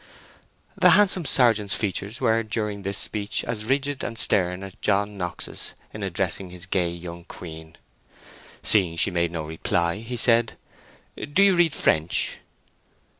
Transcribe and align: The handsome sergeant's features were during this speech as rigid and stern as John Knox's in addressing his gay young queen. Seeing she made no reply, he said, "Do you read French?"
The 0.75 0.89
handsome 0.89 1.25
sergeant's 1.25 1.75
features 1.75 2.19
were 2.19 2.41
during 2.41 2.81
this 2.81 2.97
speech 2.97 3.43
as 3.43 3.65
rigid 3.65 4.03
and 4.03 4.17
stern 4.17 4.63
as 4.63 4.73
John 4.81 5.15
Knox's 5.15 5.75
in 5.93 6.01
addressing 6.01 6.49
his 6.49 6.65
gay 6.65 6.89
young 6.89 7.23
queen. 7.23 7.77
Seeing 8.63 8.97
she 8.97 9.11
made 9.11 9.29
no 9.31 9.43
reply, 9.45 9.97
he 9.99 10.17
said, 10.17 10.57
"Do 11.31 11.43
you 11.43 11.55
read 11.55 11.73
French?" 11.75 12.37